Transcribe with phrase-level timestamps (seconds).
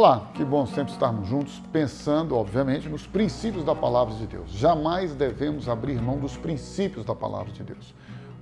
[0.00, 4.50] Olá, que bom sempre estarmos juntos, pensando, obviamente, nos princípios da palavra de Deus.
[4.50, 7.94] Jamais devemos abrir mão dos princípios da palavra de Deus.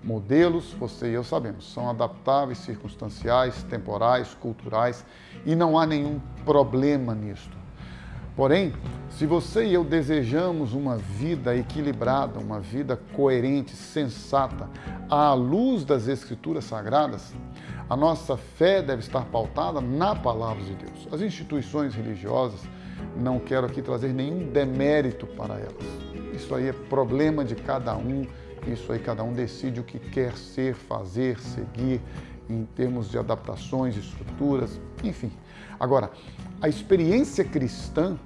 [0.05, 5.05] Modelos, você e eu sabemos, são adaptáveis, circunstanciais, temporais, culturais
[5.45, 7.58] e não há nenhum problema nisto.
[8.39, 8.73] Porém,
[9.11, 14.71] se você e eu desejamos uma vida equilibrada, uma vida coerente, sensata,
[15.11, 17.35] à luz das Escrituras Sagradas,
[17.91, 21.09] a nossa fé deve estar pautada na palavra de Deus.
[21.11, 22.61] As instituições religiosas,
[23.17, 26.33] não quero aqui trazer nenhum demérito para elas.
[26.33, 28.25] Isso aí é problema de cada um,
[28.69, 32.01] isso aí cada um decide o que quer ser, fazer, seguir,
[32.49, 35.31] em termos de adaptações, estruturas, enfim.
[35.79, 36.11] Agora,
[36.61, 38.17] a experiência cristã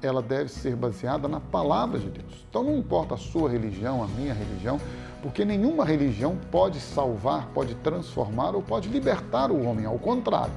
[0.00, 2.44] ela deve ser baseada na palavra de Deus.
[2.48, 4.80] Então não importa a sua religião, a minha religião,
[5.22, 9.86] porque nenhuma religião pode salvar, pode transformar ou pode libertar o homem.
[9.86, 10.52] Ao contrário,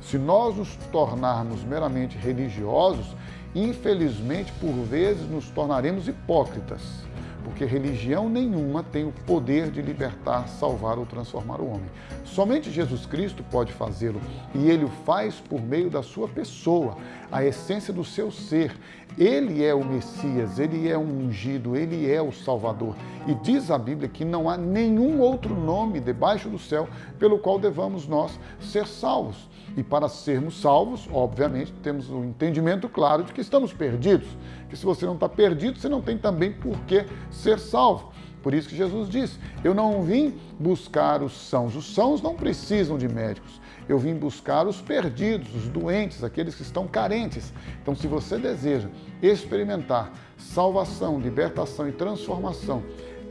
[0.00, 3.14] se nós nos tornarmos meramente religiosos,
[3.54, 7.07] infelizmente por vezes nos tornaremos hipócritas
[7.48, 11.90] porque religião nenhuma tem o poder de libertar, salvar ou transformar o homem.
[12.22, 14.20] Somente Jesus Cristo pode fazê-lo
[14.54, 16.94] e ele o faz por meio da sua pessoa,
[17.32, 18.76] a essência do seu ser.
[19.16, 22.94] Ele é o Messias, ele é o ungido, ele é o Salvador.
[23.26, 26.86] E diz a Bíblia que não há nenhum outro nome debaixo do céu
[27.18, 29.48] pelo qual devamos nós ser salvos.
[29.76, 34.28] E para sermos salvos, obviamente, temos o um entendimento claro de que estamos perdidos.
[34.68, 37.04] Que se você não está perdido, você não tem também por que
[37.38, 38.12] ser salvo.
[38.42, 41.74] Por isso que Jesus disse: Eu não vim buscar os sãos.
[41.74, 43.60] Os sãos não precisam de médicos.
[43.88, 47.52] Eu vim buscar os perdidos, os doentes, aqueles que estão carentes.
[47.80, 48.88] Então, se você deseja
[49.22, 52.82] experimentar salvação, libertação e transformação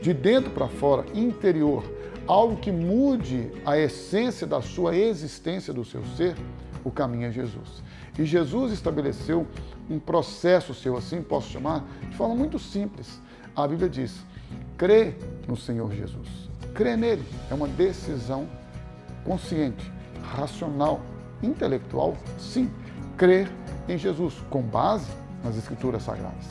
[0.02, 1.84] de dentro para fora, interior,
[2.26, 6.36] algo que mude a essência da sua existência, do seu ser,
[6.84, 7.82] o caminho é Jesus.
[8.18, 9.46] E Jesus estabeleceu
[9.88, 13.20] um processo seu, assim posso chamar, de forma muito simples.
[13.58, 14.24] A Bíblia diz:
[14.76, 15.14] crê
[15.48, 16.28] no Senhor Jesus.
[16.74, 18.48] Crê nele é uma decisão
[19.24, 19.92] consciente,
[20.22, 21.00] racional,
[21.42, 22.70] intelectual, sim.
[23.16, 23.50] Crer
[23.88, 25.10] em Jesus, com base
[25.42, 26.46] nas Escrituras Sagradas.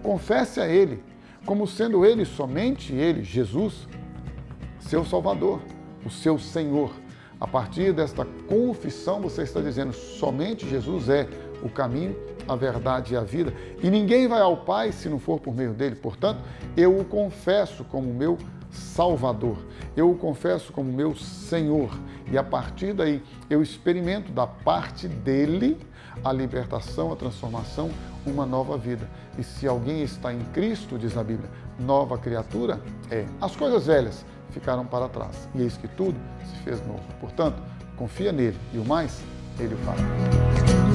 [0.00, 1.02] Confesse a Ele
[1.44, 3.88] como sendo Ele, somente Ele, Jesus,
[4.78, 5.60] seu Salvador,
[6.06, 6.92] o seu Senhor.
[7.40, 11.28] A partir desta confissão, você está dizendo: somente Jesus é
[11.64, 12.14] o caminho,
[12.48, 15.72] a verdade e a vida, e ninguém vai ao Pai se não for por meio
[15.72, 15.96] dele.
[15.96, 16.40] Portanto,
[16.76, 18.38] eu o confesso como meu
[18.70, 19.58] Salvador,
[19.96, 21.90] eu o confesso como meu Senhor,
[22.30, 25.78] e a partir daí eu experimento da parte dele
[26.22, 27.90] a libertação, a transformação,
[28.26, 29.08] uma nova vida.
[29.38, 32.80] E se alguém está em Cristo, diz a Bíblia, nova criatura
[33.10, 33.26] é.
[33.40, 35.48] As coisas velhas ficaram para trás.
[35.54, 37.02] E eis que tudo se fez novo.
[37.20, 37.60] Portanto,
[37.96, 39.20] confia nele e o mais
[39.58, 40.93] ele fará.